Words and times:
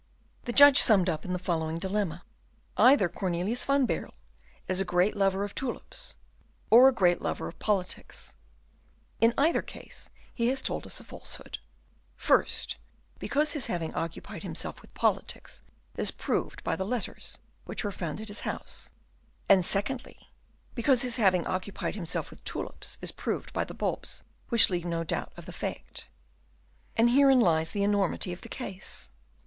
The 0.45 0.51
judge 0.51 0.79
summed 0.79 1.09
up 1.09 1.21
with 1.21 1.31
the 1.31 1.37
following 1.37 1.77
dilemma: 1.77 2.23
"Either 2.75 3.07
Cornelius 3.07 3.63
van 3.65 3.85
Baerle 3.85 4.15
is 4.67 4.81
a 4.81 4.83
great 4.83 5.15
lover 5.15 5.43
of 5.43 5.53
tulips, 5.53 6.15
or 6.71 6.87
a 6.87 6.91
great 6.91 7.21
lover 7.21 7.47
of 7.47 7.59
politics; 7.59 8.33
in 9.19 9.31
either 9.37 9.61
case, 9.61 10.09
he 10.33 10.47
has 10.47 10.63
told 10.63 10.87
us 10.87 10.99
a 10.99 11.03
falsehood; 11.03 11.59
first, 12.17 12.77
because 13.19 13.51
his 13.53 13.67
having 13.67 13.93
occupied 13.93 14.41
himself 14.41 14.81
with 14.81 14.91
politics 14.95 15.61
is 15.97 16.09
proved 16.09 16.63
by 16.63 16.75
the 16.75 16.83
letters 16.83 17.37
which 17.65 17.83
were 17.83 17.91
found 17.91 18.19
at 18.19 18.27
his 18.27 18.39
house; 18.41 18.89
and 19.47 19.63
secondly, 19.63 20.31
because 20.73 21.03
his 21.03 21.17
having 21.17 21.45
occupied 21.45 21.93
himself 21.93 22.31
with 22.31 22.43
tulips 22.43 22.97
is 23.03 23.11
proved 23.11 23.53
by 23.53 23.63
the 23.63 23.75
bulbs 23.75 24.23
which 24.49 24.71
leave 24.71 24.83
no 24.85 25.03
doubt 25.03 25.31
of 25.37 25.45
the 25.45 25.51
fact. 25.53 26.07
And 26.97 27.11
herein 27.11 27.39
lies 27.39 27.69
the 27.69 27.83
enormity 27.83 28.33
of 28.33 28.41
the 28.41 28.49
case. 28.49 29.11